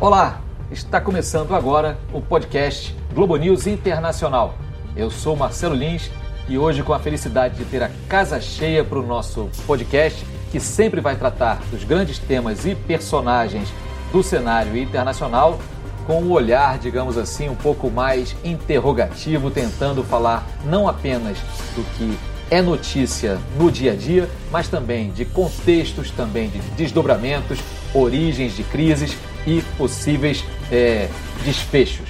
[0.00, 0.40] Olá,
[0.70, 4.54] está começando agora o podcast Globo News Internacional.
[4.94, 6.08] Eu sou Marcelo Lins
[6.48, 10.60] e hoje com a felicidade de ter a casa cheia para o nosso podcast, que
[10.60, 13.68] sempre vai tratar dos grandes temas e personagens
[14.12, 15.58] do cenário internacional
[16.06, 21.38] com um olhar, digamos assim, um pouco mais interrogativo, tentando falar não apenas
[21.74, 22.16] do que
[22.50, 27.58] é notícia no dia a dia, mas também de contextos, também de desdobramentos,
[27.92, 29.16] origens de crises
[29.46, 31.08] e possíveis é,
[31.44, 32.08] desfechos.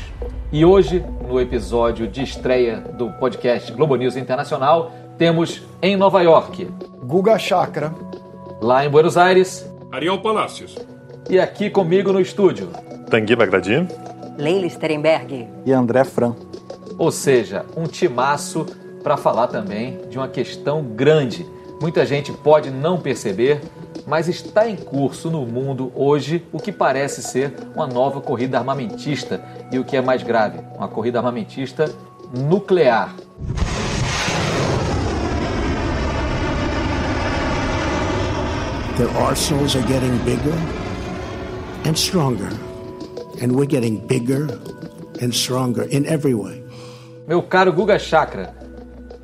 [0.50, 6.68] E hoje, no episódio de estreia do podcast Globo News Internacional, temos em Nova York
[7.02, 7.94] Guga Chakra,
[8.60, 10.76] lá em Buenos Aires, Ariel Palácios,
[11.28, 12.68] e aqui comigo no estúdio,
[13.10, 13.86] Tanguy Bagdadi,
[14.38, 16.34] Leila Sterenberg e André Fran.
[16.98, 18.66] Ou seja, um timaço
[19.02, 21.46] para falar também de uma questão grande.
[21.80, 23.60] Muita gente pode não perceber,
[24.08, 29.44] mas está em curso no mundo hoje o que parece ser uma nova corrida armamentista
[29.70, 31.94] e o que é mais grave, uma corrida armamentista
[32.34, 33.14] nuclear.
[38.96, 40.54] Their arsenals are getting bigger
[41.86, 42.48] and stronger,
[43.42, 44.46] and we're getting bigger
[45.22, 46.64] and stronger in every way.
[47.26, 48.54] Meu caro Guga Chakra,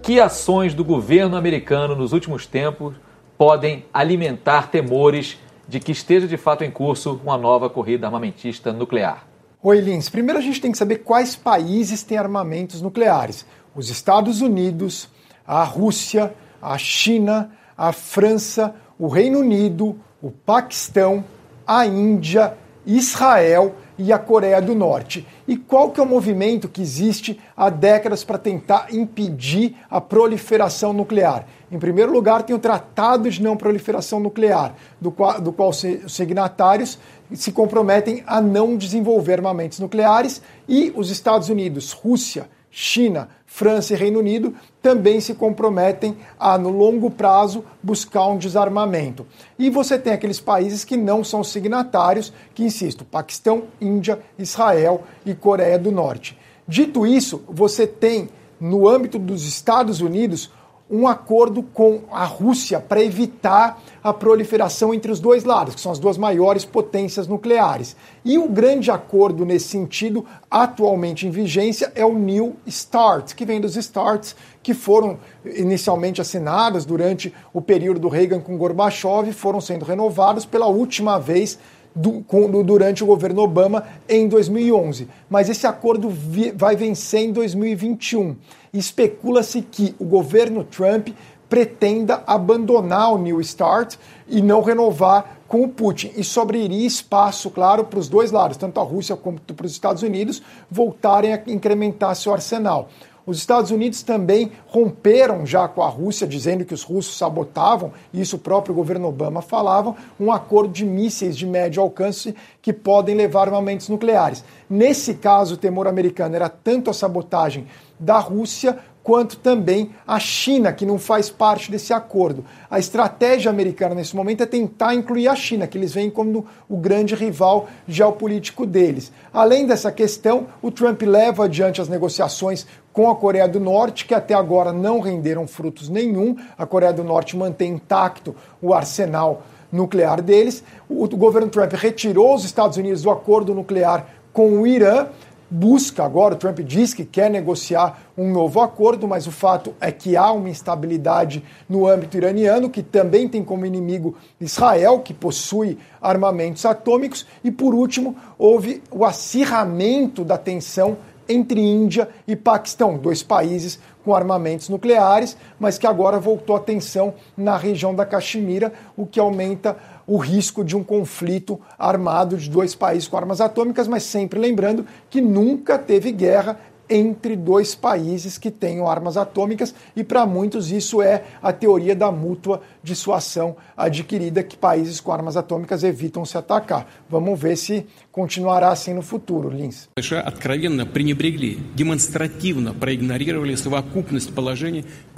[0.03, 2.95] que ações do governo americano nos últimos tempos
[3.37, 9.27] podem alimentar temores de que esteja de fato em curso uma nova corrida armamentista nuclear.
[9.63, 10.09] Oi, Lins.
[10.09, 13.47] Primeiro a gente tem que saber quais países têm armamentos nucleares.
[13.75, 15.09] Os Estados Unidos,
[15.47, 21.25] a Rússia, a China, a França, o Reino Unido, o Paquistão,
[21.67, 25.27] a Índia, Israel e a Coreia do Norte.
[25.47, 30.92] E qual que é o movimento que existe há décadas para tentar impedir a proliferação
[30.92, 31.47] nuclear?
[31.70, 35.84] Em primeiro lugar, tem o Tratado de Não Proliferação Nuclear, do qual, do qual os
[36.09, 36.98] signatários
[37.33, 43.96] se comprometem a não desenvolver armamentos nucleares, e os Estados Unidos, Rússia, China, França e
[43.96, 44.52] Reino Unido
[44.83, 49.24] também se comprometem a, no longo prazo, buscar um desarmamento.
[49.57, 55.34] E você tem aqueles países que não são signatários, que insisto, Paquistão, Índia, Israel e
[55.34, 56.36] Coreia do Norte.
[56.67, 60.51] Dito isso, você tem, no âmbito dos Estados Unidos,
[60.90, 65.90] um acordo com a Rússia para evitar a proliferação entre os dois lados, que são
[65.90, 67.96] as duas maiores potências nucleares.
[68.22, 73.61] E o grande acordo nesse sentido, atualmente em vigência, é o New START, que vem
[73.61, 79.84] dos STARTs que foram inicialmente assinados durante o período do Reagan com Gorbachev, foram sendo
[79.84, 81.58] renovados pela última vez
[81.95, 85.09] do, com, do, durante o governo Obama em 2011.
[85.29, 88.37] Mas esse acordo vi, vai vencer em 2021.
[88.73, 91.09] Especula-se que o governo Trump
[91.49, 93.95] pretenda abandonar o New START
[94.27, 96.11] e não renovar com o Putin.
[96.17, 100.03] E sobraria espaço, claro, para os dois lados, tanto a Rússia quanto para os Estados
[100.03, 102.89] Unidos, voltarem a incrementar seu arsenal.
[103.27, 108.20] Os Estados Unidos também romperam já com a Rússia, dizendo que os russos sabotavam, e
[108.20, 113.14] isso o próprio governo Obama falava, um acordo de mísseis de médio alcance que podem
[113.14, 114.45] levar armamentos nucleares.
[114.68, 117.67] Nesse caso, o temor americano era tanto a sabotagem
[117.98, 122.42] da Rússia quanto também a China, que não faz parte desse acordo.
[122.70, 126.77] A estratégia americana nesse momento é tentar incluir a China, que eles veem como o
[126.79, 129.12] grande rival geopolítico deles.
[129.31, 134.15] Além dessa questão, o Trump leva adiante as negociações com a Coreia do Norte, que
[134.15, 136.37] até agora não renderam frutos nenhum.
[136.56, 140.62] A Coreia do Norte mantém intacto o arsenal nuclear deles.
[140.88, 145.09] O governo Trump retirou os Estados Unidos do acordo nuclear com o Irã
[145.50, 149.93] busca agora, o Trump diz que quer negociar um novo acordo, mas o fato é
[149.93, 155.79] que há uma instabilidade no âmbito iraniano, que também tem como inimigo Israel, que possui
[156.03, 160.97] armamentos atômicos, e por último, houve o acirramento da tensão
[161.29, 167.14] entre Índia e Paquistão, dois países com armamentos nucleares, mas que agora voltou a tensão
[167.37, 169.76] na região da Caxemira, o que aumenta
[170.06, 174.87] o risco de um conflito armado de dois países com armas atômicas, mas sempre lembrando
[175.08, 176.58] que nunca teve guerra
[176.88, 182.10] entre dois países que tenham armas atômicas, e para muitos isso é a teoria da
[182.10, 186.86] mútua dissuasão adquirida, que países com armas atômicas evitam se atacar.
[187.08, 189.88] Vamos ver se continuará assim no futuro, Lins.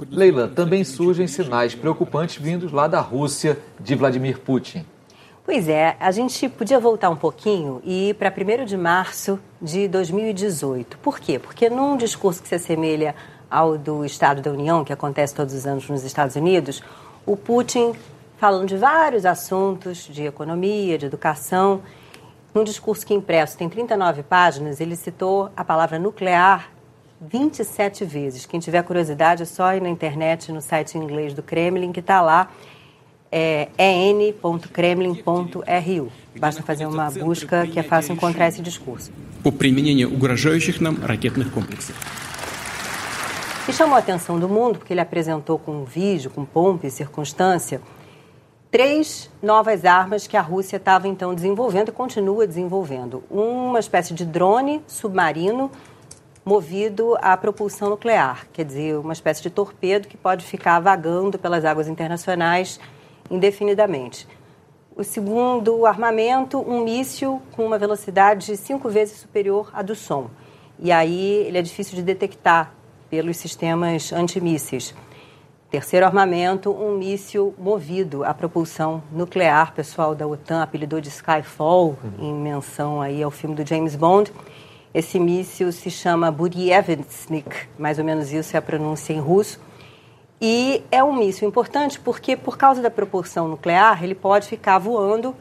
[0.09, 4.85] Leila, também surgem sinais preocupantes vindos lá da Rússia de Vladimir Putin.
[5.47, 9.87] Pois é, a gente podia voltar um pouquinho e ir para 1 de março de
[9.87, 10.97] 2018.
[10.97, 11.39] Por quê?
[11.39, 13.15] Porque num discurso que se assemelha
[13.49, 16.83] ao do Estado da União, que acontece todos os anos nos Estados Unidos,
[17.25, 17.93] o Putin,
[18.35, 21.81] falando de vários assuntos de economia, de educação,
[22.53, 26.69] num discurso que impresso tem 39 páginas, ele citou a palavra nuclear
[27.21, 28.45] 27 vezes.
[28.45, 32.01] Quem tiver curiosidade é só ir na internet, no site em inglês do Kremlin, que
[32.01, 32.51] está lá,
[33.32, 36.12] é en.kremlin.ru.
[36.38, 39.10] Basta fazer uma busca que é fácil encontrar esse discurso.
[39.42, 41.96] По применению угрожающих нам ракетных комплексов.
[43.68, 46.90] E chamou a atenção do mundo porque ele apresentou com um vídeo, com pompa e
[46.90, 47.80] circunstância,
[48.70, 53.22] três novas armas que a Rússia estava então desenvolvendo e continua desenvolvendo.
[53.30, 55.70] Uma espécie de drone submarino
[56.44, 61.64] movido à propulsão nuclear, quer dizer, uma espécie de torpedo que pode ficar vagando pelas
[61.64, 62.80] águas internacionais
[63.29, 64.27] indefinidamente.
[64.95, 70.29] O segundo armamento, um míssil com uma velocidade cinco vezes superior à do som.
[70.79, 72.73] E aí ele é difícil de detectar
[73.09, 74.95] pelos sistemas antimísseis.
[75.69, 79.69] Terceiro armamento, um míssil movido à propulsão nuclear.
[79.69, 84.31] O pessoal da OTAN apelidou de Skyfall, em menção aí ao filme do James Bond.
[84.93, 89.59] Esse míssil se chama Buryevensnik, mais ou menos isso é a pronúncia em russo.
[90.39, 95.35] E é um míssil importante porque, por causa da propulsão nuclear, ele pode ficar voando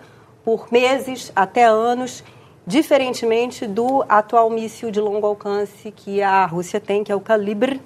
[0.44, 2.24] por meses até anos
[2.66, 7.78] diferentemente do atual míssil de longo alcance que a Rússia tem, que é o Kalibr,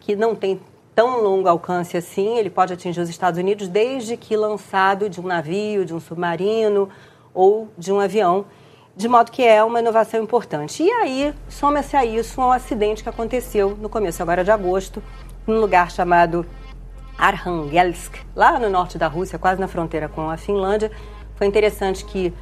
[0.00, 0.60] que não tem
[0.94, 5.24] tão longo alcance assim, ele pode atingir os Estados Unidos desde que lançado de um
[5.24, 6.88] navio, de um submarino
[7.32, 8.46] ou de um avião,
[8.96, 10.82] de modo que é uma inovação importante.
[10.82, 15.02] E aí, soma-se a isso um acidente que aconteceu no começo agora de agosto,
[15.46, 16.46] num lugar chamado
[17.18, 20.90] Arkhangelsk, lá no norte da Rússia, quase na fronteira com a Finlândia.
[21.36, 22.32] Foi interessante que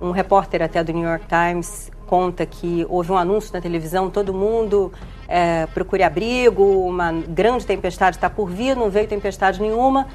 [0.00, 4.32] um repórter até do New York Times conta que houve um anúncio na televisão, todo
[4.32, 4.92] mundo
[5.28, 10.06] é, procure abrigo, uma grande tempestade está por vir, não veio tempestade nenhuma,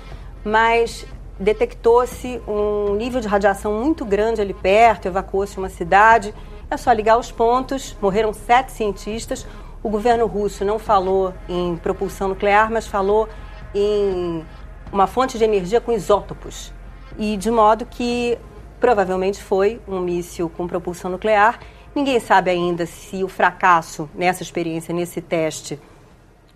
[0.43, 1.05] mas
[1.39, 6.33] detectou-se um nível de radiação muito grande ali perto, evacuou-se uma cidade.
[6.69, 9.45] É só ligar os pontos, morreram sete cientistas.
[9.83, 13.27] O governo russo não falou em propulsão nuclear, mas falou
[13.75, 14.45] em
[14.93, 16.71] uma fonte de energia com isótopos.
[17.17, 18.37] E de modo que
[18.79, 21.59] provavelmente foi um míssil com propulsão nuclear.
[21.93, 25.77] Ninguém sabe ainda se o fracasso nessa experiência, nesse teste,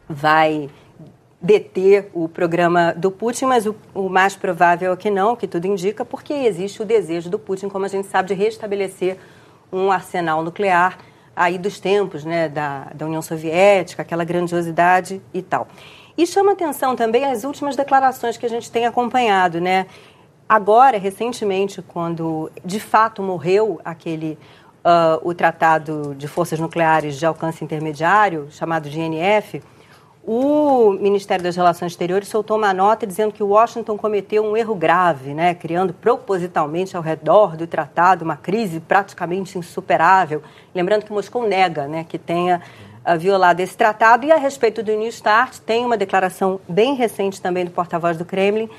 [0.08, 0.70] vai
[1.42, 5.68] deter o programa do Putin, mas o, o, mais provável é que não, que tudo
[5.68, 9.18] indica, porque existe o desejo do Putin, como a gente sabe, de restabelecer
[9.72, 10.98] um arsenal nuclear
[11.38, 15.68] aí dos tempos né, da, da União Soviética, aquela grandiosidade e tal.
[16.18, 19.86] E chama atenção também as últimas declarações que a gente tem acompanhado, né?
[20.50, 24.38] Agora, recentemente, quando de fato morreu aquele
[24.84, 29.62] uh, o Tratado de Forças Nucleares de Alcance Intermediário, chamado GNF,
[30.30, 35.34] o Ministério das Relações Exteriores soltou uma nota dizendo que Washington cometeu um erro grave,
[35.34, 40.44] né, criando propositalmente ao redor do tratado uma crise praticamente insuperável.
[40.76, 42.62] Lembrando que Moscou nega né, que tenha
[43.06, 44.26] uh, violado esse tratado.
[44.26, 48.26] E a respeito do New START, tem uma declaração bem recente também do porta-voz do
[48.26, 48.70] Kremlin,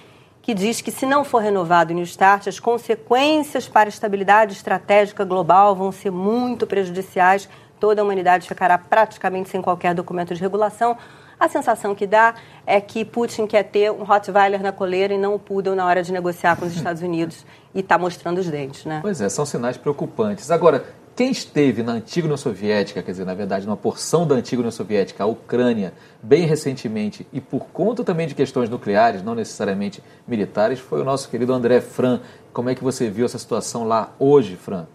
[0.43, 4.53] que diz que se não for renovado o New Start, as consequências para a estabilidade
[4.53, 7.49] estratégica global vão ser muito prejudiciais.
[7.81, 10.95] Toda a humanidade ficará praticamente sem qualquer documento de regulação.
[11.39, 12.35] A sensação que dá
[12.67, 16.03] é que Putin quer ter um Rottweiler na coleira e não o poodle na hora
[16.03, 18.99] de negociar com os Estados Unidos e está mostrando os dentes, né?
[19.03, 20.51] Pois é, são sinais preocupantes.
[20.51, 20.85] Agora,
[21.19, 24.71] quem esteve na antiga União Soviética, quer dizer, na verdade, numa porção da antiga União
[24.71, 25.93] Soviética, a Ucrânia,
[26.23, 31.29] bem recentemente, e por conta também de questões nucleares, não necessariamente militares, foi o nosso
[31.29, 32.21] querido André Fran.
[32.53, 34.87] Como é que você viu essa situação lá hoje, Fran?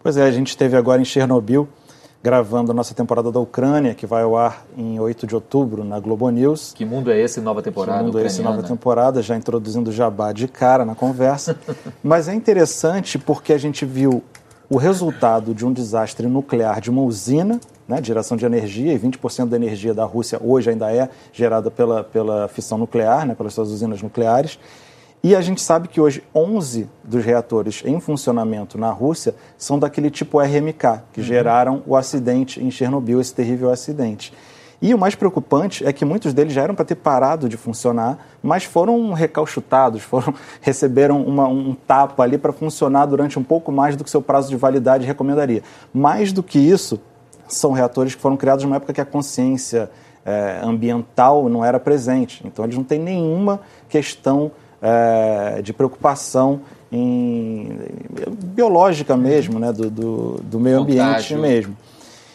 [0.00, 1.68] Pois é, a gente esteve agora em Chernobyl,
[2.26, 6.00] gravando a nossa temporada da Ucrânia, que vai ao ar em 8 de outubro na
[6.00, 6.72] Globo News.
[6.74, 8.00] Que mundo é esse, nova temporada?
[8.00, 9.22] Que mundo é esse, nova temporada?
[9.22, 11.56] Já introduzindo o jabá de cara na conversa.
[12.02, 14.24] Mas é interessante porque a gente viu
[14.68, 18.98] o resultado de um desastre nuclear de uma usina né, de geração de energia, e
[18.98, 23.54] 20% da energia da Rússia hoje ainda é gerada pela, pela fissão nuclear, né, pelas
[23.54, 24.58] suas usinas nucleares.
[25.22, 30.10] E a gente sabe que hoje 11 dos reatores em funcionamento na Rússia são daquele
[30.10, 31.26] tipo RMK, que uhum.
[31.26, 34.32] geraram o acidente em Chernobyl, esse terrível acidente.
[34.80, 38.18] E o mais preocupante é que muitos deles já eram para ter parado de funcionar,
[38.42, 43.96] mas foram recalchutados, foram, receberam uma, um tapa ali para funcionar durante um pouco mais
[43.96, 45.62] do que seu prazo de validade recomendaria.
[45.92, 47.00] Mais do que isso,
[47.48, 49.90] são reatores que foram criados numa época que a consciência
[50.24, 52.42] é, ambiental não era presente.
[52.44, 57.78] Então, eles não têm nenhuma questão é, de preocupação em,
[58.54, 61.76] biológica mesmo, né, do, do, do meio ambiente mesmo.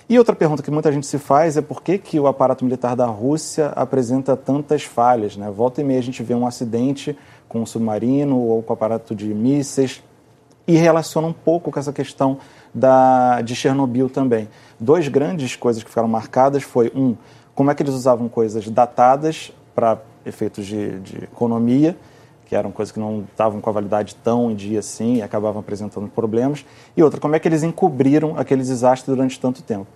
[0.09, 2.97] E outra pergunta que muita gente se faz é por que, que o aparato militar
[2.97, 5.37] da Rússia apresenta tantas falhas.
[5.37, 5.49] Né?
[5.49, 7.17] Volta e meia a gente vê um acidente
[7.47, 10.03] com um submarino ou com aparato de mísseis
[10.67, 12.39] e relaciona um pouco com essa questão
[12.73, 14.49] da, de Chernobyl também.
[14.79, 17.15] Dois grandes coisas que ficaram marcadas foi, um,
[17.55, 21.97] como é que eles usavam coisas datadas para efeitos de, de economia,
[22.51, 25.61] que eram coisas que não estavam com a validade tão em dia assim e acabavam
[25.61, 26.65] apresentando problemas.
[26.97, 29.87] E outra, como é que eles encobriram aqueles desastres durante tanto tempo.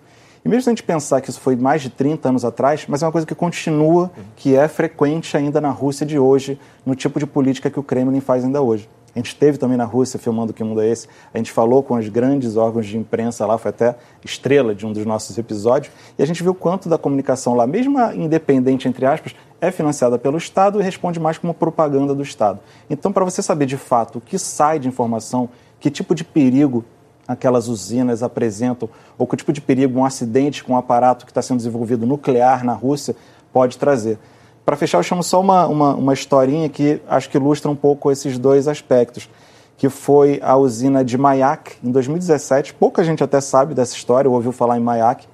[0.45, 3.03] E mesmo se a gente pensar que isso foi mais de 30 anos atrás, mas
[3.03, 7.19] é uma coisa que continua, que é frequente ainda na Rússia de hoje, no tipo
[7.19, 8.87] de política que o Kremlin faz ainda hoje.
[9.15, 11.07] A gente esteve também na Rússia filmando Que Mundo é Esse.
[11.33, 13.95] A gente falou com os grandes órgãos de imprensa lá, foi até
[14.25, 15.93] estrela de um dos nossos episódios.
[16.19, 20.37] E a gente viu quanto da comunicação lá, mesmo independente, entre aspas, é financiada pelo
[20.37, 22.59] Estado e responde mais como propaganda do Estado.
[22.89, 25.47] Então, para você saber de fato o que sai de informação,
[25.79, 26.83] que tipo de perigo
[27.25, 31.41] aquelas usinas apresentam, ou que tipo de perigo um acidente com um aparato que está
[31.41, 33.15] sendo desenvolvido nuclear na Rússia
[33.51, 34.19] pode trazer.
[34.65, 38.11] Para fechar, eu chamo só uma, uma, uma historinha que acho que ilustra um pouco
[38.11, 39.29] esses dois aspectos,
[39.77, 42.73] que foi a usina de Mayak, em 2017.
[42.73, 45.27] Pouca gente até sabe dessa história, ouviu falar em Mayak,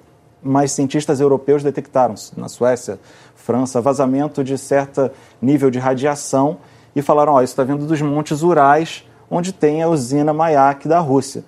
[0.44, 3.00] mas cientistas europeus detectaram na Suécia,
[3.34, 5.10] França, vazamento de certo
[5.42, 6.58] nível de radiação
[6.94, 11.00] e falaram: oh, isso está vindo dos Montes Urais, onde tem a usina Mayak da
[11.00, 11.46] Rússia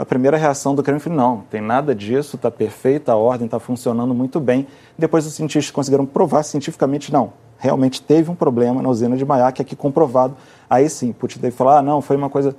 [0.00, 3.60] a primeira reação do Kremlin foi: não, tem nada disso, está perfeita, a ordem está
[3.60, 4.66] funcionando muito bem.
[4.96, 9.60] Depois os cientistas conseguiram provar cientificamente: não, realmente teve um problema na usina de Mayak,
[9.60, 10.34] aqui comprovado.
[10.70, 12.56] Aí sim, Putin que falar: ah, não, foi uma coisa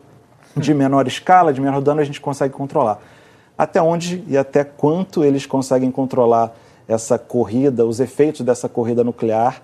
[0.56, 3.00] de menor escala, de menor dano, a gente consegue controlar.
[3.58, 6.54] Até onde e até quanto eles conseguem controlar
[6.88, 9.64] essa corrida, os efeitos dessa corrida nuclear?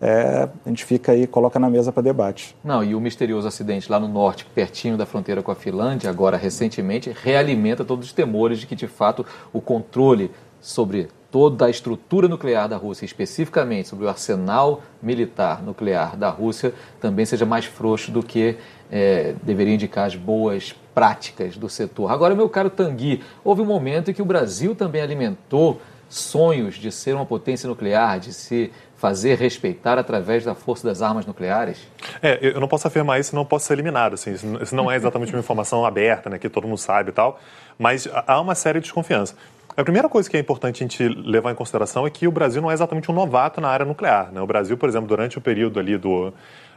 [0.00, 2.54] É, a gente fica aí, coloca na mesa para debate.
[2.62, 6.36] Não, e o misterioso acidente lá no norte, pertinho da fronteira com a Finlândia, agora
[6.36, 12.26] recentemente, realimenta todos os temores de que, de fato, o controle sobre toda a estrutura
[12.26, 18.10] nuclear da Rússia, especificamente sobre o arsenal militar nuclear da Rússia, também seja mais frouxo
[18.10, 18.56] do que
[18.90, 22.10] é, deveria indicar as boas práticas do setor.
[22.10, 26.90] Agora, meu caro Tanguy, houve um momento em que o Brasil também alimentou sonhos de
[26.90, 31.86] ser uma potência nuclear, de se fazer respeitar através da força das armas nucleares?
[32.20, 34.14] É, eu não posso afirmar isso, não posso ser eliminado.
[34.14, 37.38] Assim, isso não é exatamente uma informação aberta, né, que todo mundo sabe e tal,
[37.78, 39.34] mas há uma séria desconfiança.
[39.76, 42.60] A primeira coisa que é importante a gente levar em consideração é que o Brasil
[42.60, 44.32] não é exatamente um novato na área nuclear.
[44.32, 44.40] Né?
[44.40, 46.34] O Brasil, por exemplo, durante o período ali do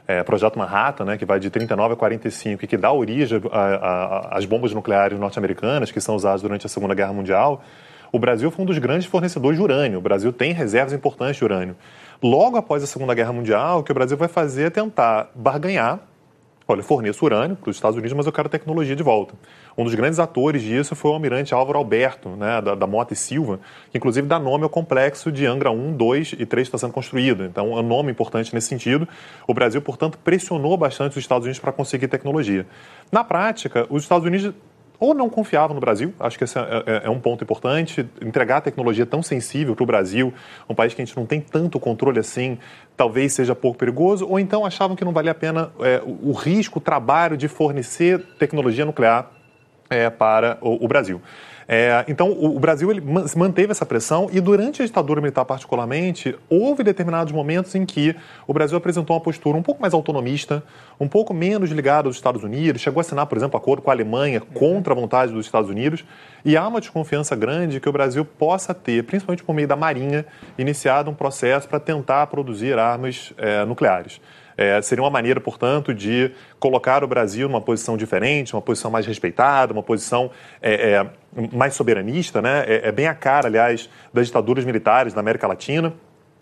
[0.08, 3.42] é, Projeto Manhattan, né, que vai de 39 a 45 e que dá origem
[4.30, 7.64] às bombas nucleares norte-americanas que são usadas durante a Segunda Guerra Mundial,
[8.12, 10.00] o Brasil foi um dos grandes fornecedores de urânio.
[10.00, 11.76] O Brasil tem reservas importantes de urânio.
[12.22, 16.00] Logo após a Segunda Guerra Mundial, o que o Brasil vai fazer é tentar barganhar.
[16.68, 19.34] Olha, forneço urânio para os Estados Unidos, mas eu quero tecnologia de volta.
[19.78, 23.16] Um dos grandes atores disso foi o almirante Álvaro Alberto, né, da, da Mota e
[23.16, 23.60] Silva,
[23.92, 26.94] que inclusive dá nome ao complexo de Angra 1, 2 e 3 que está sendo
[26.94, 27.44] construído.
[27.44, 29.08] Então, é um nome importante nesse sentido.
[29.48, 32.66] O Brasil, portanto, pressionou bastante os Estados Unidos para conseguir tecnologia.
[33.12, 34.54] Na prática, os Estados Unidos
[35.02, 38.62] ou não confiavam no Brasil, acho que esse é, é, é um ponto importante, entregar
[38.62, 40.32] tecnologia tão sensível para o Brasil,
[40.70, 42.60] um país que a gente não tem tanto controle assim,
[42.96, 46.34] talvez seja pouco perigoso, ou então achavam que não valia a pena é, o, o,
[46.34, 49.32] risco, o trabalho de fornecer tecnologia nuclear
[49.90, 51.20] é, para o, o Brasil.
[51.74, 52.90] É, então, o, o, Brasil
[53.34, 58.14] manteve essa pressão e, durante a ditadura militar, particularmente, houve determinados momentos em que
[58.46, 60.62] o Brasil apresentou uma postura um pouco mais autonomista,
[61.00, 63.94] um pouco menos ligada aos Estados Unidos, chegou a assinar, por exemplo, acordo com a
[63.94, 66.04] Alemanha contra a vontade dos Estados Unidos,
[66.44, 70.26] e há uma desconfiança grande que o Brasil possa ter, principalmente por meio da Marinha,
[70.58, 74.20] iniciado um processo para tentar produzir armas é, nucleares.
[74.62, 79.06] É, seria uma maneira, portanto, de colocar o Brasil numa posição diferente, uma posição mais
[79.08, 80.30] respeitada, uma posição
[80.62, 81.10] é, é,
[81.52, 82.64] mais soberanista, né?
[82.68, 85.94] É, é, bem a cara, aliás, das ditaduras militares da América Latina.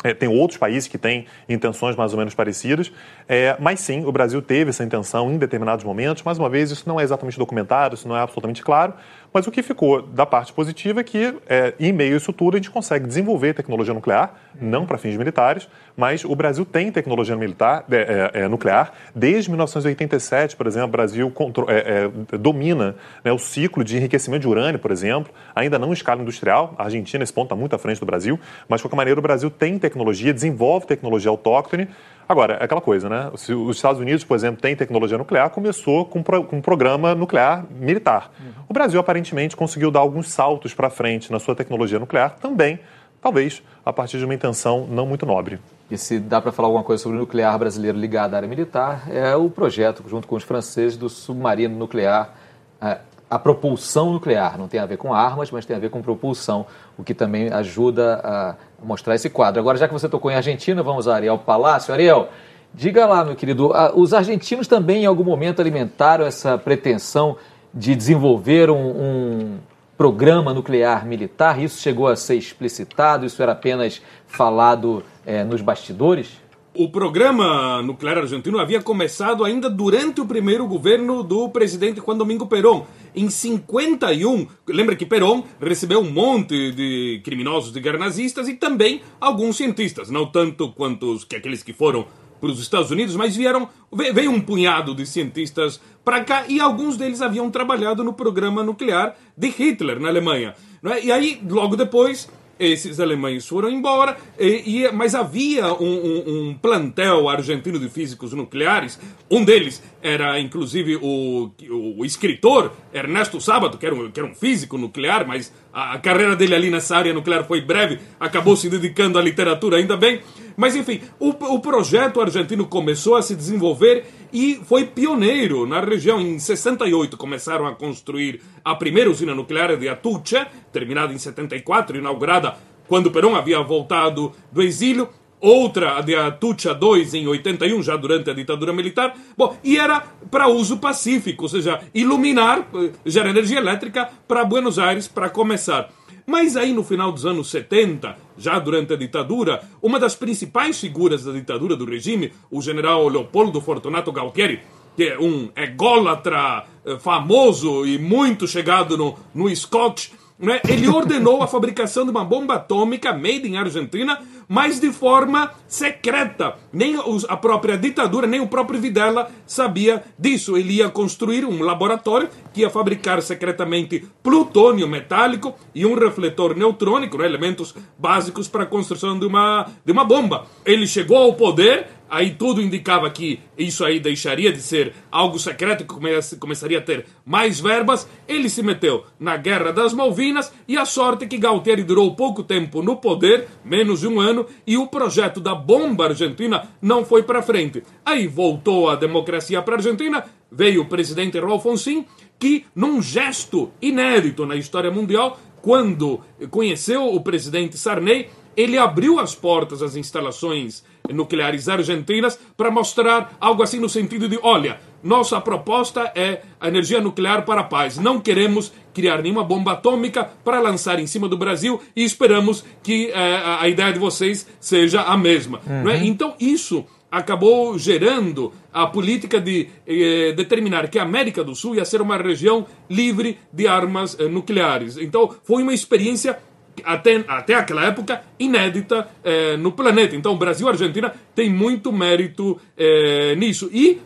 [0.02, 2.90] É, tem outros países que têm intenções mais ou menos parecidas,
[3.28, 6.24] é, mas sim, o Brasil teve essa intenção em determinados momentos.
[6.24, 8.94] Mais uma vez, isso não é exatamente documentado, isso não é absolutamente claro,
[9.34, 12.56] mas o que ficou da parte positiva é que, é, em meio a isso tudo,
[12.56, 17.36] a gente consegue desenvolver tecnologia nuclear, não para fins militares, mas o Brasil tem tecnologia
[17.36, 18.94] militar, é, é, é nuclear.
[19.14, 21.34] Desde 1987, por exemplo, o Brasil
[21.68, 25.94] é, é, domina né, o ciclo de enriquecimento de urânio, por exemplo, ainda não em
[25.94, 26.74] escala industrial.
[26.78, 29.24] A Argentina, nesse ponto, está muito à frente do Brasil, mas, de qualquer maneira, o
[29.24, 31.88] Brasil tem tecnologia, desenvolve tecnologia autóctone
[32.30, 33.32] Agora, é aquela coisa, né?
[33.34, 38.30] Os Estados Unidos, por exemplo, têm tecnologia nuclear, começou com, com um programa nuclear militar.
[38.40, 38.52] Uhum.
[38.70, 42.80] O Brasil, aparentemente, conseguiu dar alguns saltos para frente na sua tecnologia nuclear também,
[43.20, 45.60] talvez a partir de uma intenção não muito nobre.
[45.90, 49.08] E se dá para falar alguma coisa sobre o nuclear brasileiro ligado à área militar,
[49.10, 52.36] é o projeto, junto com os franceses, do submarino nuclear
[52.80, 54.58] é, a propulsão nuclear.
[54.58, 56.66] Não tem a ver com armas, mas tem a ver com propulsão,
[56.98, 59.60] o que também ajuda a mostrar esse quadro.
[59.60, 61.94] Agora, já que você tocou em Argentina, vamos a Ariel Palácio.
[61.94, 62.30] Ariel,
[62.74, 67.36] Diga lá, meu querido, os argentinos também em algum momento alimentaram essa pretensão
[67.74, 69.58] de desenvolver um, um
[69.98, 71.62] programa nuclear militar?
[71.62, 73.26] Isso chegou a ser explicitado?
[73.26, 76.40] Isso era apenas falado é, nos bastidores?
[76.76, 82.46] O programa nuclear argentino havia começado ainda durante o primeiro governo do presidente Juan Domingo
[82.46, 82.86] Perón.
[83.16, 89.02] Em 51, lembra que Perón recebeu um monte de criminosos de guerra nazistas e também
[89.20, 92.06] alguns cientistas, não tanto quanto os, que aqueles que foram
[92.40, 96.96] para os Estados Unidos, mas vieram veio um punhado de cientistas para cá e alguns
[96.96, 100.56] deles haviam trabalhado no programa nuclear de Hitler na Alemanha.
[100.84, 101.06] É?
[101.06, 106.54] E aí, logo depois, esses alemães foram embora, e, e mas havia um, um, um,
[106.54, 109.00] plantel argentino de físicos nucleares.
[109.32, 111.52] Um deles era, inclusive, o,
[111.98, 116.00] o, escritor Ernesto Sábato, que era, um, que era um físico nuclear, mas a, a,
[116.00, 120.20] carreira dele ali nessa área nuclear foi breve, acabou se dedicando à literatura, ainda bem.
[120.60, 126.20] Mas, enfim, o, o projeto argentino começou a se desenvolver e foi pioneiro na região.
[126.20, 132.58] Em 68 começaram a construir a primeira usina nuclear de Atucha, terminada em 74, inaugurada
[132.90, 135.08] quando Perón havia voltado do exílio.
[135.40, 139.16] Outra, de Atucha 2, em 81, já durante a ditadura militar.
[139.38, 144.78] Bom, e era para uso pacífico, ou seja, iluminar, eh, gerar energia elétrica para Buenos
[144.78, 145.90] Aires, para começar.
[146.30, 151.24] Mas aí no final dos anos 70, já durante a ditadura, uma das principais figuras
[151.24, 154.60] da ditadura do regime, o general Leopoldo Fortunato Galtieri,
[154.96, 161.44] que é um ególatra eh, famoso e muito chegado no, no Scotch, né, ele ordenou
[161.44, 166.56] a fabricação de uma bomba atômica made in Argentina, mas de forma secreta.
[166.72, 166.96] Nem
[167.28, 170.58] a própria ditadura, nem o próprio Videla sabia disso.
[170.58, 177.18] Ele ia construir um laboratório que ia fabricar secretamente plutônio metálico e um refletor neutrônico,
[177.18, 180.46] né, elementos básicos para a construção de uma, de uma bomba.
[180.66, 185.86] Ele chegou ao poder aí tudo indicava que isso aí deixaria de ser algo secreto,
[185.86, 188.08] que começaria a ter mais verbas.
[188.28, 192.44] Ele se meteu na Guerra das Malvinas e a sorte é que Galtieri durou pouco
[192.44, 197.24] tempo no poder, menos de um ano, e o projeto da bomba argentina não foi
[197.24, 197.84] para frente.
[198.06, 202.06] Aí voltou a democracia para a Argentina, veio o presidente Raul Alfonsin,
[202.40, 209.36] que num gesto inédito na história mundial, quando conheceu o presidente Sarney, ele abriu as
[209.36, 216.12] portas às instalações nucleares argentinas para mostrar algo assim no sentido de: olha, nossa proposta
[216.16, 217.98] é a energia nuclear para a paz.
[217.98, 223.10] Não queremos criar nenhuma bomba atômica para lançar em cima do Brasil e esperamos que
[223.12, 225.62] é, a ideia de vocês seja a mesma.
[225.68, 225.72] É?
[225.72, 225.90] Uhum.
[225.90, 226.06] É?
[226.06, 231.86] Então, isso acabou gerando a política de eh, determinar que a América do Sul ia
[231.86, 234.96] ser uma região livre de armas eh, nucleares.
[234.98, 236.38] Então, foi uma experiência
[236.86, 240.16] até, até aquela época inédita é, no planeta.
[240.16, 243.70] Então, Brasil e Argentina têm muito mérito é, nisso.
[243.72, 244.02] E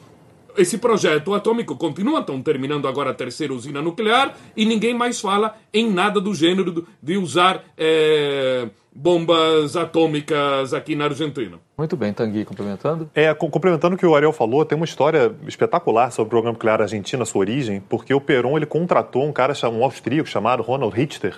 [0.58, 5.56] esse projeto atômico continua, estão terminando agora a terceira usina nuclear e ninguém mais fala
[5.74, 11.60] em nada do gênero de usar é, bombas atômicas aqui na Argentina.
[11.78, 13.10] Muito bem, Tanguy, complementando?
[13.16, 16.82] É, complementando o que o Ariel falou, tem uma história espetacular sobre o programa nuclear
[16.82, 20.94] argentino, a sua origem, porque o Perón ele contratou um cara, um austríaco chamado Ronald
[20.96, 21.36] Richter,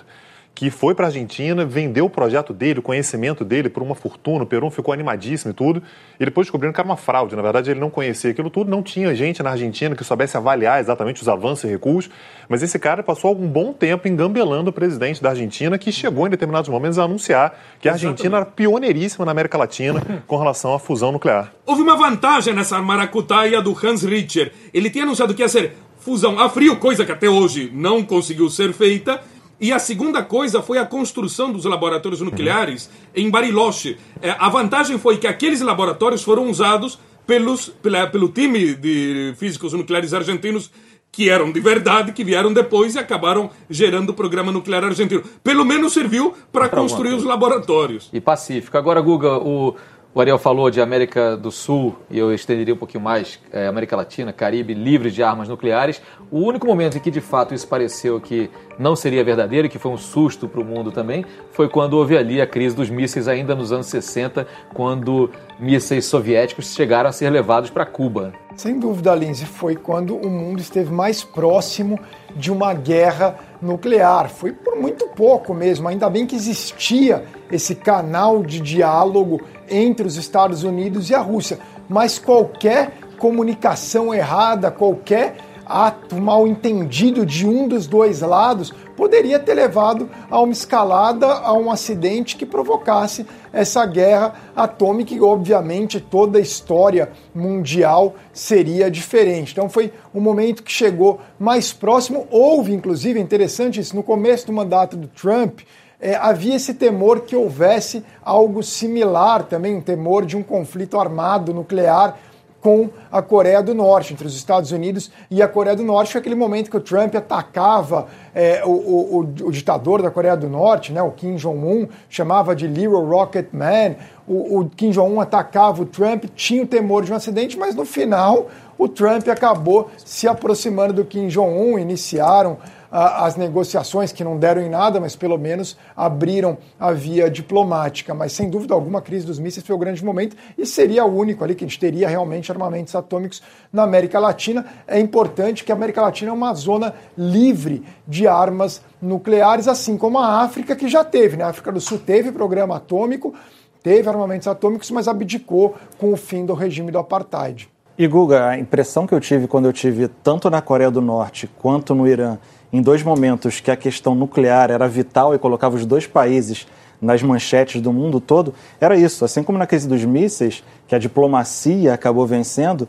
[0.56, 4.46] que foi para a Argentina, vendeu o projeto dele, o conhecimento dele por uma fortuna.
[4.46, 5.84] O Peron ficou animadíssimo e tudo.
[6.18, 7.36] E depois descobriram que era uma fraude.
[7.36, 10.80] Na verdade, ele não conhecia aquilo tudo, não tinha gente na Argentina que soubesse avaliar
[10.80, 12.10] exatamente os avanços e recuos.
[12.48, 16.30] Mas esse cara passou algum bom tempo engambelando o presidente da Argentina, que chegou em
[16.30, 20.80] determinados momentos a anunciar que a Argentina era pioneiríssima na América Latina com relação à
[20.80, 21.52] fusão nuclear.
[21.66, 24.54] Houve uma vantagem nessa maracutaia do Hans Richter.
[24.74, 28.50] Ele tinha anunciado que ia ser fusão a frio, coisa que até hoje não conseguiu
[28.50, 29.20] ser feita
[29.60, 33.98] e a segunda coisa foi a construção dos laboratórios nucleares em Bariloche.
[34.22, 39.74] É, a vantagem foi que aqueles laboratórios foram usados pelos, pela, pelo time de físicos
[39.74, 40.70] nucleares argentinos
[41.16, 45.24] que eram de verdade, que vieram depois e acabaram gerando o programa nuclear argentino.
[45.42, 48.10] Pelo menos serviu para construir os laboratórios.
[48.12, 48.78] E pacífico.
[48.78, 49.76] Agora, Guga, o,
[50.16, 53.98] o Ariel falou de América do Sul, e eu estenderia um pouquinho mais, é, América
[53.98, 56.02] Latina, Caribe, livres de armas nucleares.
[56.32, 58.50] O único momento em que de fato isso pareceu que
[58.80, 62.18] não seria verdadeiro, e que foi um susto para o mundo também, foi quando houve
[62.18, 67.30] ali a crise dos mísseis, ainda nos anos 60, quando mísseis soviéticos chegaram a ser
[67.30, 68.32] levados para Cuba.
[68.56, 72.00] Sem dúvida, Lindsay, foi quando o mundo esteve mais próximo
[72.36, 74.30] de uma guerra nuclear.
[74.30, 80.18] Foi por muito pouco mesmo, ainda bem que existia esse canal de diálogo entre os
[80.18, 81.60] Estados Unidos e a Rússia.
[81.88, 89.54] Mas qualquer comunicação errada, qualquer ato mal entendido de um dos dois lados poderia ter
[89.54, 96.38] levado a uma escalada, a um acidente que provocasse essa guerra atômica e, obviamente, toda
[96.38, 99.52] a história mundial seria diferente.
[99.52, 102.28] Então, foi um momento que chegou mais próximo.
[102.30, 105.62] Houve, inclusive, é interessante isso, no começo do mandato do Trump,
[106.00, 111.54] é, havia esse temor que houvesse algo similar também, um temor de um conflito armado
[111.54, 112.20] nuclear
[112.66, 116.12] com a Coreia do Norte, entre os Estados Unidos e a Coreia do Norte.
[116.14, 120.50] Foi aquele momento que o Trump atacava é, o, o, o, ditador da Coreia do
[120.50, 123.98] Norte, né, o Kim Jong-un, chamava de Little Rocket Man.
[124.28, 127.86] O, o Kim Jong-un atacava o Trump, tinha o temor de um acidente, mas no
[127.86, 128.48] final
[128.80, 132.58] o Trump acabou se aproximando do Kim Jong-un, iniciaram
[132.98, 138.14] as negociações que não deram em nada, mas pelo menos abriram a via diplomática.
[138.14, 141.14] Mas sem dúvida alguma, a crise dos mísseis foi o grande momento e seria o
[141.14, 144.66] único ali que a gente teria realmente armamentos atômicos na América Latina.
[144.88, 150.18] É importante que a América Latina é uma zona livre de armas nucleares, assim como
[150.18, 151.36] a África, que já teve.
[151.36, 151.44] Né?
[151.44, 153.36] A África do Sul teve programa atômico,
[153.84, 157.75] teve armamentos atômicos, mas abdicou com o fim do regime do apartheid.
[157.98, 161.50] E Guga, a impressão que eu tive quando eu tive tanto na Coreia do Norte
[161.58, 162.38] quanto no Irã
[162.74, 166.68] em dois momentos que a questão nuclear era vital e colocava os dois países
[167.02, 169.24] nas manchetes do mundo todo, era isso.
[169.24, 172.86] Assim como na crise dos mísseis, que a diplomacia acabou vencendo,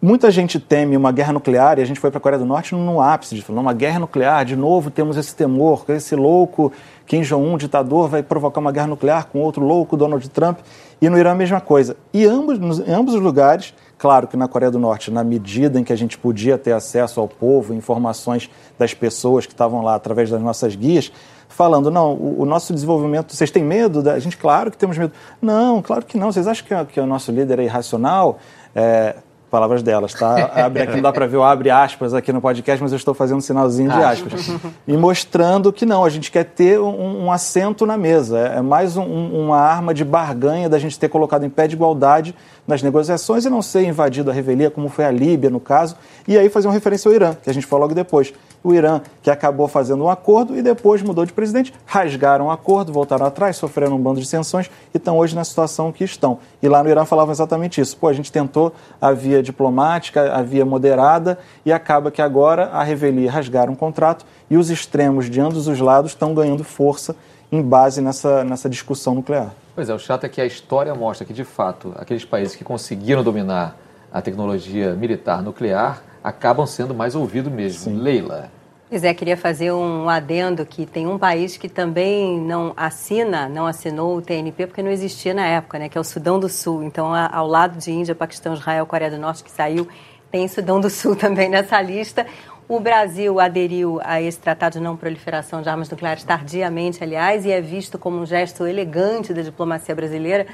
[0.00, 2.74] muita gente teme uma guerra nuclear e a gente foi para a Coreia do Norte
[2.74, 6.70] no ápice de falar, uma guerra nuclear, de novo temos esse temor, esse louco
[7.06, 10.58] Kim Jong-un, ditador, vai provocar uma guerra nuclear com outro louco, Donald Trump,
[11.00, 11.96] e no Irã a mesma coisa.
[12.12, 15.84] E ambos, em ambos os lugares Claro que na Coreia do Norte, na medida em
[15.84, 20.30] que a gente podia ter acesso ao povo, informações das pessoas que estavam lá através
[20.30, 21.12] das nossas guias,
[21.48, 24.02] falando, não, o, o nosso desenvolvimento, vocês têm medo?
[24.02, 24.14] Da...
[24.14, 25.12] A gente, claro que temos medo.
[25.40, 26.32] Não, claro que não.
[26.32, 28.38] Vocês acham que, que o nosso líder é irracional?
[28.74, 29.16] É,
[29.54, 30.50] palavras delas, tá?
[30.52, 33.14] Abre aqui, não dá para ver, eu abre aspas aqui no podcast, mas eu estou
[33.14, 34.50] fazendo um sinalzinho de aspas.
[34.84, 38.36] E mostrando que não, a gente quer ter um, um assento na mesa.
[38.40, 42.34] É mais um, uma arma de barganha da gente ter colocado em pé de igualdade
[42.66, 45.94] nas negociações e não ser invadido a revelia, como foi a Líbia, no caso.
[46.26, 48.32] E aí fazer uma referência ao Irã, que a gente falou logo depois
[48.64, 52.90] o Irã, que acabou fazendo um acordo e depois mudou de presidente, rasgaram o acordo,
[52.90, 56.38] voltaram atrás, sofreram um bando de sanções e estão hoje na situação que estão.
[56.62, 57.94] E lá no Irã falavam exatamente isso.
[57.94, 62.82] Pô, a gente tentou a via diplomática, a via moderada e acaba que agora a
[62.82, 67.14] revelia rasgaram um contrato e os extremos de ambos os lados estão ganhando força
[67.52, 69.54] em base nessa, nessa discussão nuclear.
[69.74, 72.64] Pois é, o chato é que a história mostra que, de fato, aqueles países que
[72.64, 73.76] conseguiram dominar
[74.12, 77.92] a tecnologia militar nuclear acabam sendo mais ouvidos mesmo.
[77.92, 78.00] Sim.
[78.00, 78.50] Leila.
[78.88, 83.66] Pois é, queria fazer um adendo que tem um país que também não assina, não
[83.66, 86.82] assinou o TNP porque não existia na época, né, que é o Sudão do Sul.
[86.82, 89.88] Então, ao lado de Índia, Paquistão, Israel, Coreia do Norte, que saiu,
[90.30, 92.26] tem Sudão do Sul também nessa lista.
[92.68, 97.50] O Brasil aderiu a esse tratado de não proliferação de armas nucleares tardiamente, aliás, e
[97.50, 100.46] é visto como um gesto elegante da diplomacia brasileira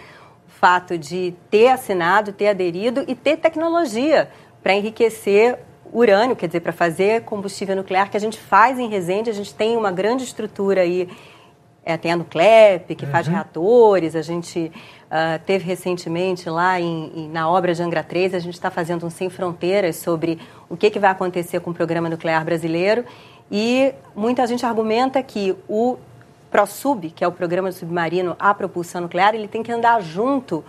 [0.47, 4.31] o fato de ter assinado, ter aderido e ter tecnologia
[4.63, 5.59] para enriquecer
[5.93, 9.31] urânio, quer dizer, para fazer combustível nuclear que a gente faz em Resende.
[9.31, 11.09] A gente tem uma grande estrutura aí,
[11.85, 13.11] é, tem a Nuclep, que uhum.
[13.11, 14.71] faz reatores, a gente
[15.07, 19.07] uh, teve recentemente lá em, em, na obra de Angra 3, a gente está fazendo
[19.07, 23.05] um Sem Fronteiras sobre o que, que vai acontecer com o programa nuclear brasileiro.
[23.51, 25.99] E muita gente argumenta que o
[26.51, 30.65] ProSub, que é o programa submarino a propulsão nuclear, ele tem que andar junto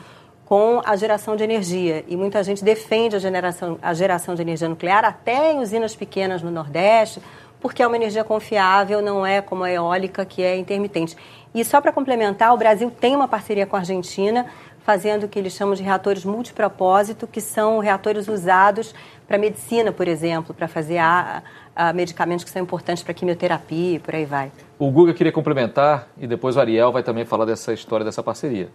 [0.52, 2.04] com a geração de energia.
[2.10, 6.42] E muita gente defende a geração, a geração de energia nuclear até em usinas pequenas
[6.42, 7.22] no Nordeste,
[7.62, 11.16] porque é uma energia confiável, não é como a eólica, que é intermitente.
[11.56, 14.46] E só para complementar, o Brasil tem uma parceria com a Argentina,
[14.84, 18.94] fazendo o que eles chamam de reatores multipropósito, que são reatores usados
[19.26, 24.00] para medicina, por exemplo, para fazer a, a medicamentos que são importantes para quimioterapia e
[24.00, 24.52] por aí vai.
[24.78, 28.68] O Guga queria complementar e depois o Ariel vai também falar dessa história dessa parceria.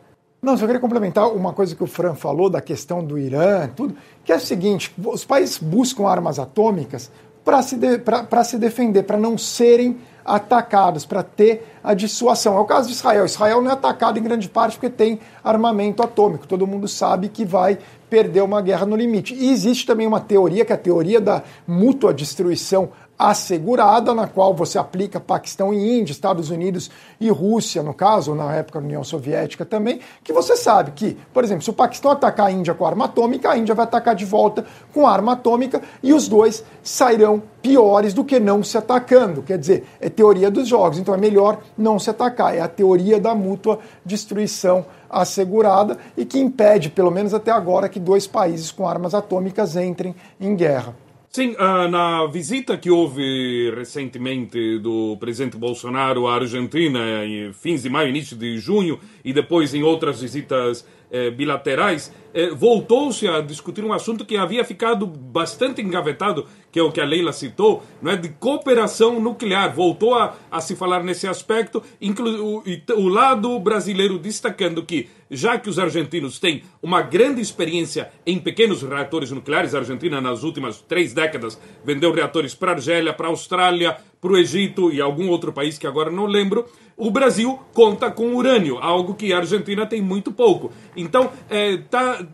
[0.46, 3.96] Não, só queria complementar uma coisa que o Fran falou da questão do Irã, tudo,
[4.24, 7.10] que é o seguinte: os países buscam armas atômicas
[7.44, 8.00] para se, de,
[8.44, 12.56] se defender, para não serem atacados, para ter a dissuasão.
[12.56, 13.26] É o caso de Israel.
[13.26, 16.46] Israel não é atacado em grande parte porque tem armamento atômico.
[16.46, 17.78] Todo mundo sabe que vai
[18.08, 19.34] perder uma guerra no limite.
[19.34, 24.54] E existe também uma teoria, que é a teoria da mútua destruição assegurada, na qual
[24.54, 29.02] você aplica Paquistão e Índia, Estados Unidos e Rússia, no caso, na época da União
[29.02, 32.84] Soviética também, que você sabe que, por exemplo, se o Paquistão atacar a Índia com
[32.84, 37.42] arma atômica, a Índia vai atacar de volta com arma atômica e os dois sairão
[37.62, 39.42] piores do que não se atacando.
[39.42, 42.54] Quer dizer, é teoria dos jogos, então é melhor não se atacar.
[42.54, 47.98] É a teoria da mútua destruição assegurada e que impede, pelo menos até agora, que
[47.98, 51.05] dois países com armas atômicas entrem em guerra.
[51.36, 57.90] Sim, uh, na visita que houve recentemente do presidente Bolsonaro à Argentina, em fins de
[57.90, 63.84] maio, início de junho, e depois em outras visitas eh, bilaterais, eh, voltou-se a discutir
[63.84, 68.12] um assunto que havia ficado bastante engavetado, que é o que a Leila citou, não
[68.12, 69.74] é de cooperação nuclear.
[69.74, 72.62] Voltou a, a se falar nesse aspecto, inclu, o,
[72.96, 78.82] o lado brasileiro destacando que, já que os argentinos têm uma grande experiência em pequenos
[78.82, 83.30] reatores nucleares, a Argentina nas últimas três décadas vendeu reatores para a Argélia, para a
[83.30, 86.66] Austrália, para o Egito e algum outro país que agora não lembro,
[86.96, 90.72] o Brasil conta com urânio, algo que a Argentina tem muito pouco.
[90.96, 92.24] Então, é, tá,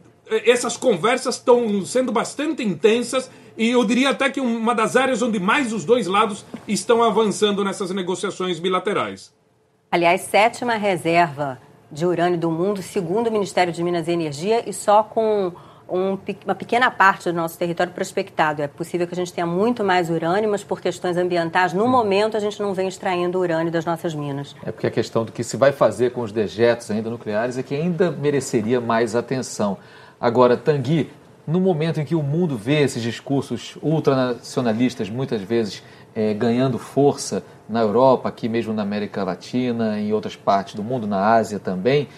[0.47, 5.39] essas conversas estão sendo bastante intensas e eu diria até que uma das áreas onde
[5.39, 9.35] mais os dois lados estão avançando nessas negociações bilaterais.
[9.91, 14.73] Aliás, sétima reserva de urânio do mundo, segundo o Ministério de Minas e Energia, e
[14.73, 15.53] só com
[15.93, 18.63] um, uma pequena parte do nosso território prospectado.
[18.63, 22.37] É possível que a gente tenha muito mais urânio, mas por questões ambientais, no momento,
[22.37, 24.57] a gente não vem extraindo urânio das nossas minas.
[24.65, 27.63] É porque a questão do que se vai fazer com os dejetos ainda nucleares é
[27.63, 29.77] que ainda mereceria mais atenção.
[30.19, 31.11] Agora, Tanguy,
[31.47, 35.83] no momento em que o mundo vê esses discursos ultranacionalistas, muitas vezes
[36.15, 41.07] é, ganhando força na Europa, aqui mesmo na América Latina, em outras partes do mundo,
[41.07, 42.09] na Ásia também,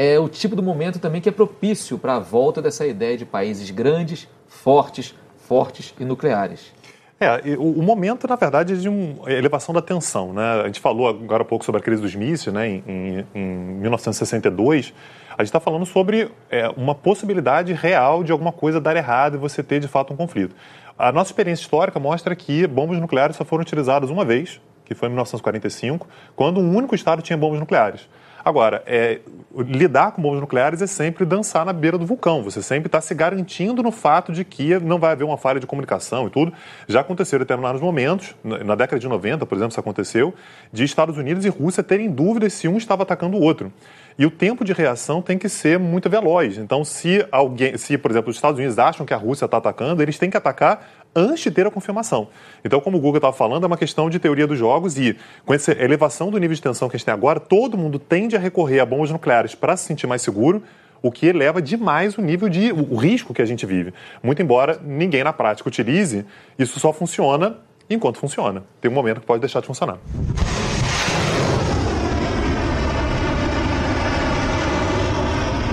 [0.00, 3.24] é o tipo do momento também que é propício para a volta dessa ideia de
[3.26, 6.72] países grandes, fortes, fortes e nucleares.
[7.18, 10.32] É, o, momento, na verdade, é de uma elevação da tensão.
[10.32, 10.60] Né?
[10.62, 12.68] A gente falou agora há pouco sobre a crise dos mísseis, né?
[12.68, 13.44] em, em, em
[13.80, 14.94] 1962.
[15.30, 19.36] A gente está falando sobre é, uma possibilidade real de alguma coisa dar errado e
[19.36, 20.54] você ter, de fato, um conflito.
[20.96, 25.08] A nossa experiência histórica mostra que bombas nucleares só foram utilizadas uma vez, que foi
[25.08, 26.06] em 1945,
[26.36, 28.08] quando um único Estado tinha bombas nucleares.
[28.48, 29.20] Agora, é,
[29.58, 32.42] lidar com bombas nucleares é sempre dançar na beira do vulcão.
[32.42, 35.66] Você sempre está se garantindo no fato de que não vai haver uma falha de
[35.66, 36.50] comunicação e tudo.
[36.88, 40.32] Já aconteceu em determinados momentos, na década de 90, por exemplo, isso aconteceu,
[40.72, 43.70] de Estados Unidos e Rússia terem dúvidas se um estava atacando o outro.
[44.18, 46.56] E o tempo de reação tem que ser muito veloz.
[46.56, 50.02] Então, se alguém, se, por exemplo, os Estados Unidos acham que a Rússia está atacando,
[50.02, 52.28] eles têm que atacar antes de ter a confirmação.
[52.64, 55.54] Então, como o Google estava falando, é uma questão de teoria dos jogos e com
[55.54, 58.38] essa elevação do nível de tensão que a gente tem agora, todo mundo tende a
[58.38, 60.62] recorrer a bombas nucleares para se sentir mais seguro,
[61.02, 63.94] o que eleva demais o nível de o risco que a gente vive.
[64.22, 66.24] Muito embora ninguém na prática utilize,
[66.58, 67.56] isso só funciona
[67.88, 68.64] enquanto funciona.
[68.80, 69.98] Tem um momento que pode deixar de funcionar.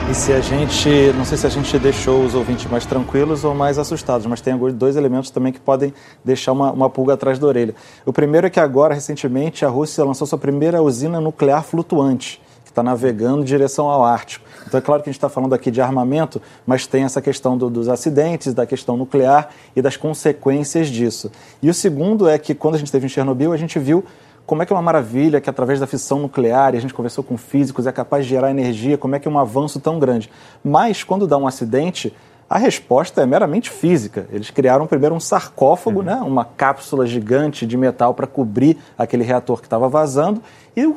[0.07, 0.87] E se a gente,
[1.17, 4.55] não sei se a gente deixou os ouvintes mais tranquilos ou mais assustados, mas tem
[4.73, 5.91] dois elementos também que podem
[6.23, 7.73] deixar uma, uma pulga atrás da orelha.
[8.05, 12.69] O primeiro é que agora, recentemente, a Rússia lançou sua primeira usina nuclear flutuante, que
[12.69, 14.45] está navegando em direção ao Ártico.
[14.67, 17.57] Então é claro que a gente está falando aqui de armamento, mas tem essa questão
[17.57, 21.31] do, dos acidentes, da questão nuclear e das consequências disso.
[21.63, 24.05] E o segundo é que quando a gente esteve em Chernobyl, a gente viu
[24.45, 27.23] como é que é uma maravilha que através da fissão nuclear, e a gente conversou
[27.23, 30.29] com físicos, é capaz de gerar energia, como é que é um avanço tão grande.
[30.63, 32.13] Mas quando dá um acidente,
[32.47, 34.27] a resposta é meramente física.
[34.31, 36.05] Eles criaram primeiro um sarcófago, uhum.
[36.05, 40.41] né, uma cápsula gigante de metal para cobrir aquele reator que estava vazando,
[40.77, 40.93] e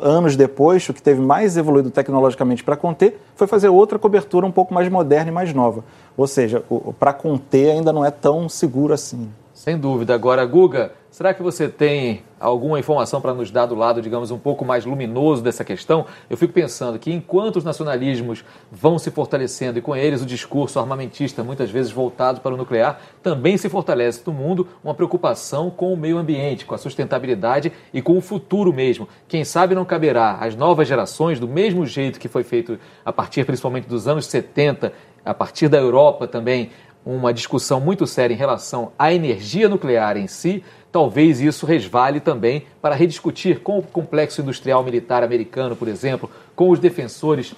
[0.00, 4.52] anos depois, o que teve mais evoluído tecnologicamente para conter foi fazer outra cobertura um
[4.52, 5.82] pouco mais moderna e mais nova.
[6.16, 6.62] Ou seja,
[6.98, 9.30] para conter ainda não é tão seguro assim.
[9.60, 10.14] Sem dúvida.
[10.14, 14.38] Agora, Guga, será que você tem alguma informação para nos dar do lado, digamos, um
[14.38, 16.06] pouco mais luminoso dessa questão?
[16.30, 18.42] Eu fico pensando que enquanto os nacionalismos
[18.72, 23.02] vão se fortalecendo e com eles o discurso armamentista, muitas vezes voltado para o nuclear,
[23.22, 28.00] também se fortalece no mundo uma preocupação com o meio ambiente, com a sustentabilidade e
[28.00, 29.06] com o futuro mesmo.
[29.28, 33.44] Quem sabe não caberá às novas gerações, do mesmo jeito que foi feito a partir
[33.44, 34.90] principalmente dos anos 70,
[35.22, 36.70] a partir da Europa também,
[37.04, 42.66] uma discussão muito séria em relação à energia nuclear em si, talvez isso resvale também
[42.80, 47.54] para rediscutir com o complexo industrial militar americano, por exemplo, com os defensores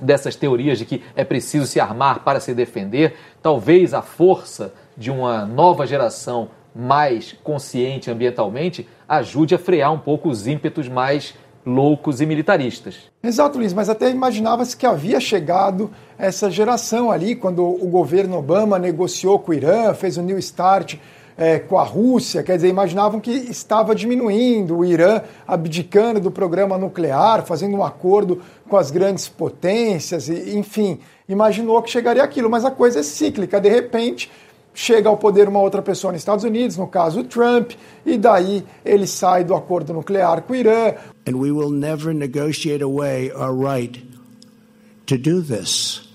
[0.00, 5.10] dessas teorias de que é preciso se armar para se defender, talvez a força de
[5.10, 11.34] uma nova geração mais consciente ambientalmente ajude a frear um pouco os ímpetos mais
[11.66, 13.10] loucos e militaristas.
[13.20, 18.78] Exato, Luiz, mas até imaginava-se que havia chegado essa geração ali, quando o governo Obama
[18.78, 20.94] negociou com o Irã, fez o New Start
[21.36, 26.78] é, com a Rússia, quer dizer, imaginavam que estava diminuindo o Irã, abdicando do programa
[26.78, 32.64] nuclear, fazendo um acordo com as grandes potências, e, enfim, imaginou que chegaria aquilo, mas
[32.64, 34.30] a coisa é cíclica, de repente
[34.76, 37.72] chega ao poder uma outra pessoa nos Estados Unidos, no caso Trump,
[38.04, 40.94] e daí ele sai do acordo nuclear com o Irã.
[41.26, 44.06] And we will never negotiate away our right
[45.06, 46.06] to do this.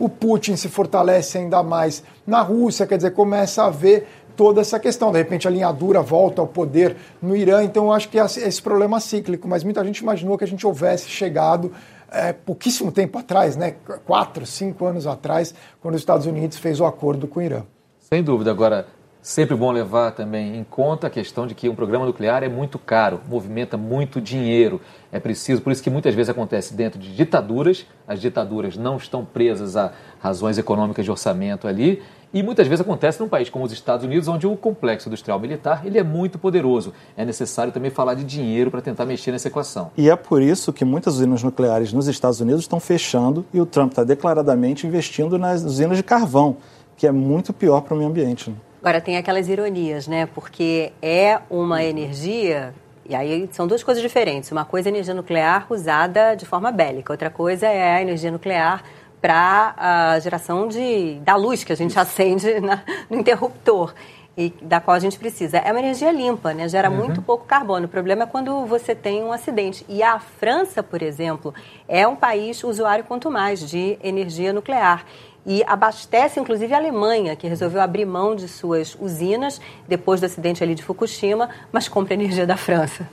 [0.00, 4.80] o Putin se fortalece ainda mais na Rússia, quer dizer, começa a ver toda essa
[4.80, 5.12] questão.
[5.12, 8.24] De repente a linha dura volta ao poder no Irã, então eu acho que é
[8.24, 11.70] esse problema cíclico, mas muita gente imaginou que a gente houvesse chegado
[12.10, 13.74] é, pouquíssimo tempo atrás, né,
[14.06, 17.62] quatro, cinco anos atrás, quando os Estados Unidos fez o acordo com o Irã.
[18.12, 18.50] Sem dúvida.
[18.50, 18.88] Agora,
[19.22, 22.76] sempre bom levar também em conta a questão de que um programa nuclear é muito
[22.76, 24.80] caro, movimenta muito dinheiro.
[25.12, 29.24] É preciso, por isso que muitas vezes acontece dentro de ditaduras, as ditaduras não estão
[29.24, 32.02] presas a razões econômicas de orçamento ali,
[32.34, 35.86] e muitas vezes acontece num país como os Estados Unidos, onde o complexo industrial militar
[35.86, 36.92] ele é muito poderoso.
[37.16, 39.92] É necessário também falar de dinheiro para tentar mexer nessa equação.
[39.96, 43.66] E é por isso que muitas usinas nucleares nos Estados Unidos estão fechando e o
[43.66, 46.56] Trump está declaradamente investindo nas usinas de carvão,
[47.00, 48.50] que é muito pior para o meio ambiente.
[48.50, 48.56] Né?
[48.82, 50.26] Agora tem aquelas ironias, né?
[50.26, 52.74] Porque é uma energia
[53.08, 54.52] e aí são duas coisas diferentes.
[54.52, 58.30] Uma coisa é a energia nuclear usada de forma bélica, outra coisa é a energia
[58.30, 58.84] nuclear
[59.18, 63.94] para a geração de, da luz que a gente acende na, no interruptor
[64.36, 65.56] e da qual a gente precisa.
[65.56, 66.68] É uma energia limpa, né?
[66.68, 66.96] gera uhum.
[66.96, 67.86] muito pouco carbono.
[67.86, 69.86] O problema é quando você tem um acidente.
[69.88, 71.54] E a França, por exemplo,
[71.88, 75.06] é um país usuário quanto mais de energia nuclear
[75.46, 80.62] e abastece inclusive a Alemanha, que resolveu abrir mão de suas usinas depois do acidente
[80.62, 83.08] ali de Fukushima, mas compra energia da França.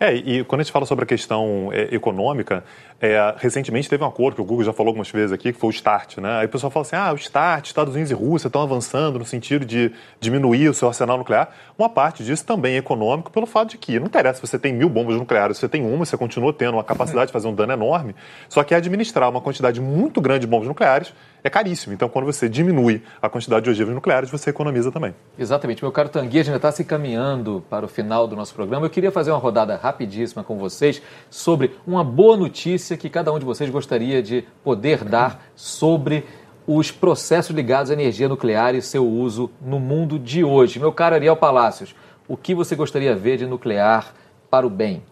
[0.00, 2.64] É, e quando a gente fala sobre a questão é, econômica,
[2.98, 5.68] é, recentemente teve um acordo que o Google já falou algumas vezes aqui, que foi
[5.68, 6.38] o START, né?
[6.38, 9.26] Aí o pessoal fala assim, ah, o START, Estados Unidos e Rússia estão avançando no
[9.26, 11.50] sentido de diminuir o seu arsenal nuclear.
[11.78, 14.72] Uma parte disso também é econômico pelo fato de que não interessa se você tem
[14.72, 17.54] mil bombas nucleares, se você tem uma, você continua tendo uma capacidade de fazer um
[17.54, 18.14] dano enorme,
[18.48, 21.94] só que administrar uma quantidade muito grande de bombas nucleares é caríssimo.
[21.94, 25.14] Então, quando você diminui a quantidade de ogivas nucleares, você economiza também.
[25.38, 25.82] Exatamente.
[25.82, 28.86] Meu caro Tanguy, a gente está se encaminhando para o final do nosso programa.
[28.86, 33.38] Eu queria fazer uma rodada rapidíssima com vocês sobre uma boa notícia que cada um
[33.38, 36.24] de vocês gostaria de poder dar sobre
[36.66, 40.78] os processos ligados à energia nuclear e seu uso no mundo de hoje.
[40.78, 41.94] Meu caro Ariel Palácios,
[42.28, 44.14] o que você gostaria de ver de nuclear
[44.48, 45.02] para o bem?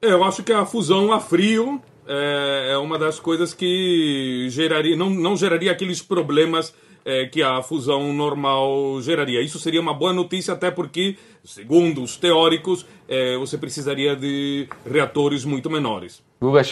[0.00, 5.10] Eu acho que a fusão a frio é, é uma das coisas que geraria, não,
[5.10, 9.40] não geraria aqueles problemas é, que a fusão normal geraria.
[9.42, 15.44] Isso seria uma boa notícia, até porque, segundo os teóricos, é, você precisaria de reatores
[15.44, 16.22] muito menores.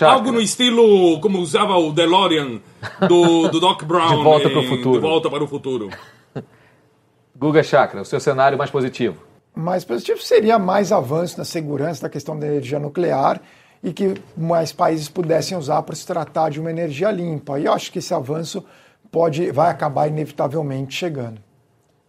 [0.03, 2.61] Algo no estilo como usava o DeLorean
[3.09, 4.19] do, do Doc Brown.
[4.19, 4.95] de volta para o futuro.
[4.95, 5.91] De volta para o futuro.
[7.37, 9.17] Guga Chakra, o seu cenário mais positivo?
[9.55, 13.41] Mais positivo seria mais avanço na segurança da questão da energia nuclear
[13.83, 17.59] e que mais países pudessem usar para se tratar de uma energia limpa.
[17.59, 18.65] E eu acho que esse avanço
[19.11, 21.41] pode, vai acabar inevitavelmente chegando.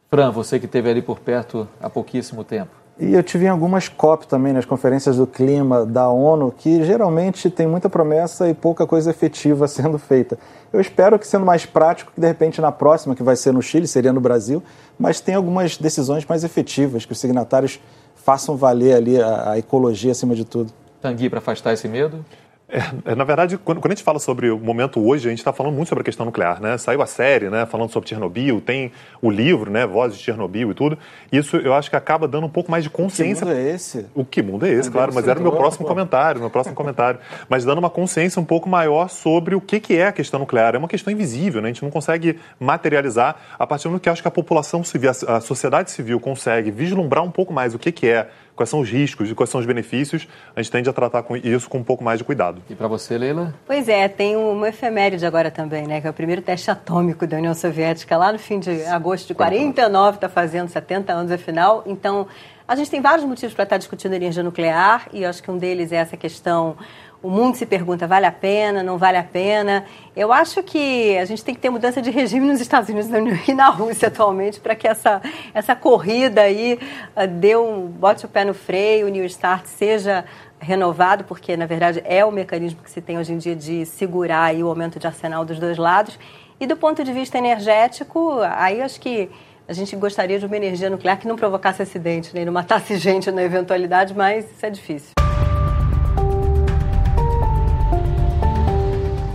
[0.09, 2.81] Fran, você que esteve ali por perto há pouquíssimo tempo.
[2.99, 7.49] E eu tive em algumas COP também, nas conferências do clima da ONU, que geralmente
[7.49, 10.37] tem muita promessa e pouca coisa efetiva sendo feita.
[10.71, 13.61] Eu espero que sendo mais prático, que de repente na próxima, que vai ser no
[13.61, 14.61] Chile, seria no Brasil,
[14.99, 17.79] mas tem algumas decisões mais efetivas, que os signatários
[18.15, 20.71] façam valer ali a, a ecologia acima de tudo.
[21.01, 22.23] Tanguy, para afastar esse medo?
[22.71, 25.39] É, é, na verdade, quando, quando, a gente fala sobre o momento hoje, a gente
[25.39, 26.77] está falando muito sobre a questão nuclear, né?
[26.77, 27.65] Saiu a série, né?
[27.65, 29.85] Falando sobre Chernobyl, tem o livro, né?
[29.85, 30.97] Vozes de Chernobyl e tudo.
[31.29, 33.45] Isso eu acho que acaba dando um pouco mais de consciência.
[33.45, 34.05] Que mundo é esse?
[34.15, 37.19] O que mundo é esse, claro, mas era o meu próximo comentário, meu próximo comentário.
[37.49, 40.73] Mas dando uma consciência um pouco maior sobre o que, que é a questão nuclear.
[40.73, 41.67] É uma questão invisível, né?
[41.67, 45.11] A gente não consegue materializar a partir do momento que acho que a população civil,
[45.27, 48.89] a sociedade civil consegue vislumbrar um pouco mais o que, que é quais são os
[48.89, 51.83] riscos e quais são os benefícios, a gente tende a tratar com isso com um
[51.83, 52.61] pouco mais de cuidado.
[52.69, 53.53] E para você, Leila?
[53.65, 56.01] Pois é, tem uma efeméride agora também, né?
[56.01, 59.33] Que é o primeiro teste atômico da União Soviética, lá no fim de agosto de
[59.33, 61.83] 49, está fazendo 70 anos afinal.
[61.85, 62.27] Então,
[62.67, 65.57] a gente tem vários motivos para estar discutindo energia nuclear, e eu acho que um
[65.57, 66.77] deles é essa questão
[67.23, 69.85] o mundo se pergunta, vale a pena, não vale a pena?
[70.15, 73.11] Eu acho que a gente tem que ter mudança de regime nos Estados Unidos
[73.47, 75.21] e na Rússia atualmente para que essa,
[75.53, 76.79] essa corrida aí
[77.15, 80.25] uh, dê um, bote o pé no freio, o New Start seja
[80.59, 84.45] renovado, porque na verdade é o mecanismo que se tem hoje em dia de segurar
[84.45, 86.17] aí o aumento de arsenal dos dois lados.
[86.59, 89.29] E do ponto de vista energético, aí acho que
[89.67, 92.45] a gente gostaria de uma energia nuclear que não provocasse acidente, nem né?
[92.47, 95.11] não matasse gente na eventualidade, mas isso é difícil.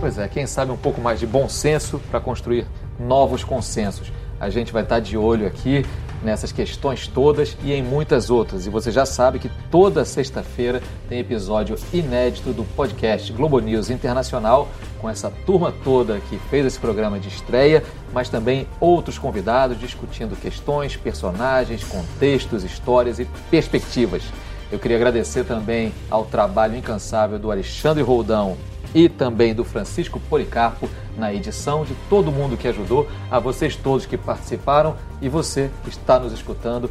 [0.07, 2.65] Pois é, quem sabe um pouco mais de bom senso para construir
[2.97, 4.09] novos consensos.
[4.39, 5.85] A gente vai estar de olho aqui
[6.23, 8.65] nessas questões todas e em muitas outras.
[8.65, 14.69] E você já sabe que toda sexta-feira tem episódio inédito do podcast Globo News Internacional,
[14.97, 17.83] com essa turma toda que fez esse programa de estreia,
[18.13, 24.23] mas também outros convidados discutindo questões, personagens, contextos, histórias e perspectivas.
[24.71, 28.55] Eu queria agradecer também ao trabalho incansável do Alexandre Roldão
[28.93, 34.05] e também do Francisco Policarpo na edição, de todo mundo que ajudou, a vocês todos
[34.05, 36.89] que participaram e você que está nos escutando.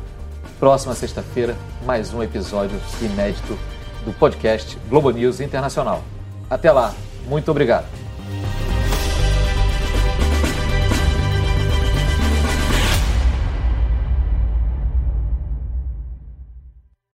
[0.58, 3.58] Próxima sexta-feira, mais um episódio inédito
[4.04, 6.02] do podcast Globo News Internacional.
[6.48, 6.94] Até lá,
[7.28, 7.86] muito obrigado.